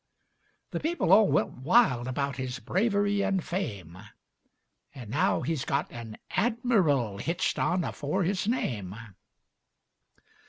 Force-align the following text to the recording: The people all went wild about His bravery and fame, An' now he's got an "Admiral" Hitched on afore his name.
The 0.71 0.79
people 0.79 1.13
all 1.13 1.27
went 1.27 1.59
wild 1.59 2.07
about 2.07 2.37
His 2.37 2.57
bravery 2.57 3.21
and 3.23 3.43
fame, 3.43 3.99
An' 4.95 5.11
now 5.11 5.41
he's 5.41 5.63
got 5.63 5.91
an 5.91 6.17
"Admiral" 6.31 7.19
Hitched 7.19 7.59
on 7.59 7.83
afore 7.83 8.23
his 8.23 8.47
name. 8.47 8.95